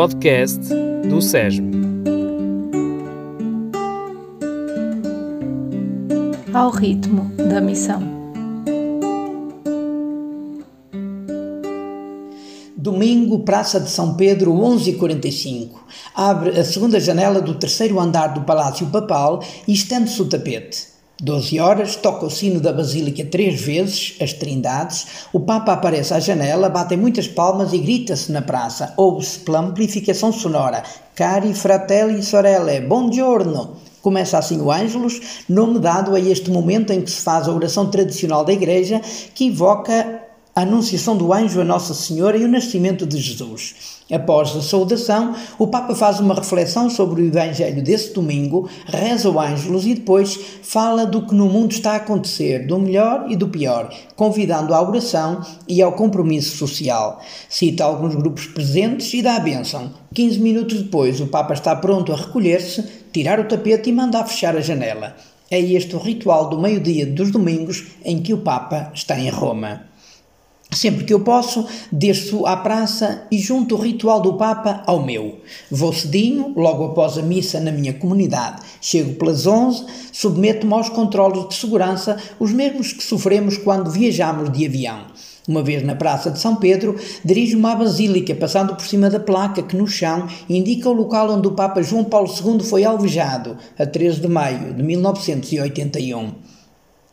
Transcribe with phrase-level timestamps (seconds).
[0.00, 0.60] podcast
[1.10, 1.70] do SESM.
[6.54, 8.00] Ao ritmo da missão.
[12.74, 15.68] Domingo, Praça de São Pedro, 11h45.
[16.14, 20.89] Abre a segunda janela do terceiro andar do Palácio Papal e estende-se o tapete.
[21.22, 26.18] 12 horas, toca o sino da Basílica três vezes, as Trindades, o Papa aparece à
[26.18, 28.94] janela, batem muitas palmas e grita-se na praça.
[28.96, 30.82] Ouve-se pela amplificação sonora:
[31.14, 33.76] Cari fratelli sorelle, buongiorno!
[34.00, 37.90] Começa assim o Ângelus, nome dado a este momento em que se faz a oração
[37.90, 38.98] tradicional da Igreja,
[39.34, 40.19] que invoca
[40.54, 44.00] a anunciação do anjo a Nossa Senhora e o nascimento de Jesus.
[44.10, 49.38] Após a saudação, o Papa faz uma reflexão sobre o Evangelho desse domingo, reza o
[49.38, 53.48] Ângelus e depois fala do que no mundo está a acontecer, do melhor e do
[53.48, 57.20] pior, convidando à oração e ao compromisso social.
[57.48, 59.92] Cita alguns grupos presentes e dá a bênção.
[60.12, 64.56] 15 minutos depois, o Papa está pronto a recolher-se, tirar o tapete e mandar fechar
[64.56, 65.16] a janela.
[65.48, 69.89] É este o ritual do meio-dia dos domingos em que o Papa está em Roma.
[70.72, 75.40] Sempre que eu posso, desço à praça e junto o ritual do Papa ao meu.
[75.68, 78.62] Vou cedinho, logo após a missa na minha comunidade.
[78.80, 84.64] Chego pelas 11, submeto-me aos controles de segurança, os mesmos que sofremos quando viajamos de
[84.64, 85.06] avião.
[85.48, 89.64] Uma vez na Praça de São Pedro, dirijo-me à Basílica, passando por cima da placa
[89.64, 93.84] que no chão indica o local onde o Papa João Paulo II foi alvejado, a
[93.84, 96.49] 13 de maio de 1981.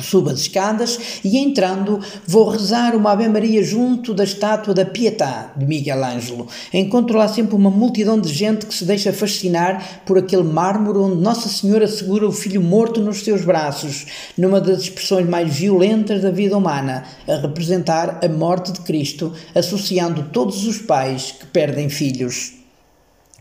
[0.00, 5.52] Subo as escadas e entrando vou rezar uma Ave Maria junto da estátua da Pietà
[5.56, 6.46] de Miguel Ângelo.
[6.72, 11.20] Encontro lá sempre uma multidão de gente que se deixa fascinar por aquele mármore onde
[11.20, 16.30] Nossa Senhora segura o filho morto nos seus braços, numa das expressões mais violentas da
[16.30, 22.57] vida humana, a representar a morte de Cristo, associando todos os pais que perdem filhos.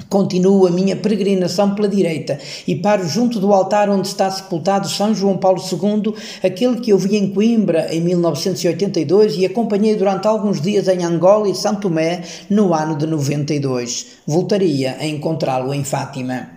[0.09, 5.13] Continuo a minha peregrinação pela direita e paro junto do altar onde está sepultado São
[5.13, 10.61] João Paulo II, aquele que eu vi em Coimbra em 1982 e acompanhei durante alguns
[10.61, 14.07] dias em Angola e São Tomé no ano de 92.
[14.25, 16.56] Voltaria a encontrá-lo em Fátima.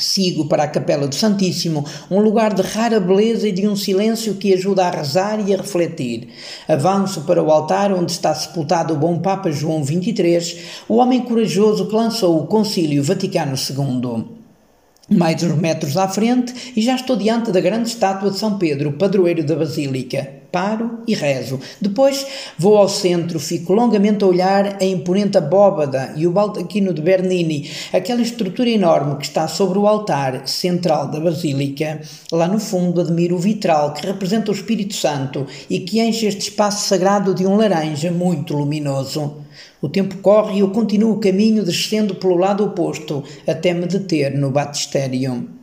[0.00, 4.34] Sigo para a Capela do Santíssimo, um lugar de rara beleza e de um silêncio
[4.34, 6.28] que ajuda a rezar e a refletir.
[6.66, 11.86] Avanço para o altar onde está sepultado o bom Papa João XXIII, o homem corajoso
[11.86, 14.40] que lançou o Concílio Vaticano II
[15.10, 18.92] mais uns metros à frente e já estou diante da grande estátua de São Pedro,
[18.92, 20.39] padroeiro da Basílica.
[20.50, 21.60] Paro e rezo.
[21.80, 22.26] Depois
[22.58, 27.70] vou ao centro, fico longamente a olhar a imponente abóbada e o baldaquino de Bernini,
[27.92, 32.00] aquela estrutura enorme que está sobre o altar central da Basílica.
[32.32, 36.50] Lá no fundo admiro o vitral que representa o Espírito Santo e que enche este
[36.50, 39.36] espaço sagrado de um laranja muito luminoso.
[39.80, 44.36] O tempo corre e eu continuo o caminho descendo pelo lado oposto até me deter
[44.36, 45.59] no batistério.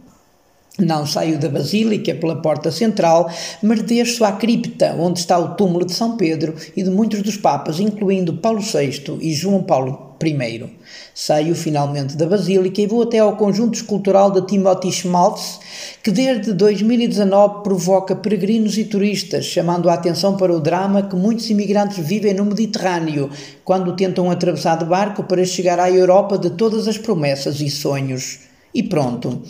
[0.79, 3.31] Não saio da Basílica pela porta central,
[3.63, 7.35] mas desço à cripta, onde está o túmulo de São Pedro e de muitos dos
[7.35, 10.69] papas, incluindo Paulo VI e João Paulo I.
[11.15, 15.59] Saio finalmente da Basílica e vou até ao conjunto escultural de Timothy Schmaltz,
[16.03, 21.49] que desde 2019 provoca peregrinos e turistas, chamando a atenção para o drama que muitos
[21.49, 23.31] imigrantes vivem no Mediterrâneo,
[23.65, 28.41] quando tentam atravessar de barco para chegar à Europa de todas as promessas e sonhos.
[28.73, 29.41] E pronto,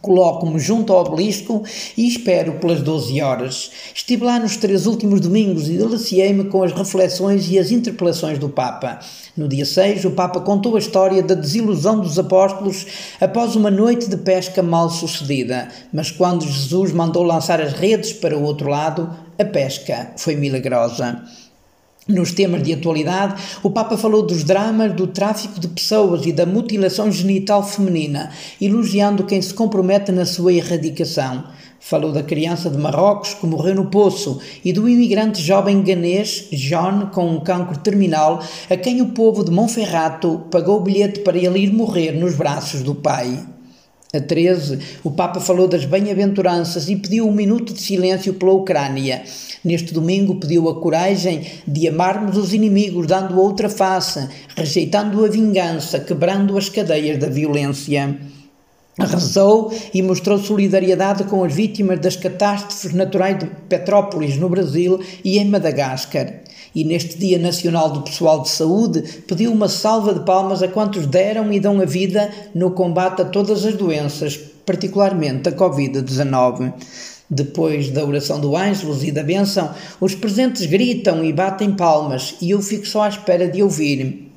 [0.00, 1.62] Coloco-me junto ao obelisco
[1.96, 3.70] e espero pelas 12 horas.
[3.94, 8.48] Estive lá nos três últimos domingos e deliciei-me com as reflexões e as interpelações do
[8.48, 9.00] Papa.
[9.36, 12.86] No dia 6, o Papa contou a história da desilusão dos apóstolos
[13.20, 18.36] após uma noite de pesca mal sucedida, mas quando Jesus mandou lançar as redes para
[18.36, 21.22] o outro lado, a pesca foi milagrosa.
[22.06, 26.44] Nos temas de atualidade, o Papa falou dos dramas do tráfico de pessoas e da
[26.44, 31.44] mutilação genital feminina, elogiando quem se compromete na sua erradicação.
[31.80, 37.06] Falou da criança de Marrocos que morreu no poço e do imigrante jovem ganês John
[37.10, 41.58] com um cancro terminal, a quem o povo de Monferrato pagou o bilhete para ele
[41.58, 43.53] ir morrer nos braços do pai.
[44.14, 49.24] A 13, o Papa falou das bem-aventuranças e pediu um minuto de silêncio pela Ucrânia.
[49.64, 55.98] Neste domingo pediu a coragem de amarmos os inimigos, dando outra face, rejeitando a vingança,
[55.98, 58.16] quebrando as cadeias da violência.
[58.98, 65.38] Rezou e mostrou solidariedade com as vítimas das catástrofes naturais de Petrópolis, no Brasil, e
[65.38, 66.44] em Madagascar
[66.74, 71.06] e neste Dia Nacional do Pessoal de Saúde pediu uma salva de palmas a quantos
[71.06, 74.36] deram e dão a vida no combate a todas as doenças,
[74.66, 76.72] particularmente a Covid-19.
[77.30, 82.50] Depois da oração do Ângelos e da benção, os presentes gritam e batem palmas e
[82.50, 84.32] eu fico só à espera de ouvir.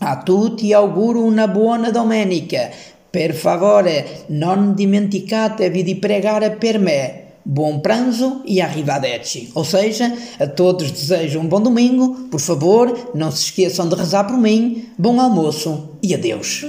[0.00, 2.70] A tutti auguro una buona domenica.
[3.10, 7.22] Per favore, non dimenticatevi di pregare per me.
[7.42, 9.50] Bom pranzo e arrivederci.
[9.54, 12.26] Ou seja, a todos desejo um bom domingo.
[12.28, 14.88] Por favor, não se esqueçam de rezar por mim.
[14.98, 16.64] Bom almoço e adeus.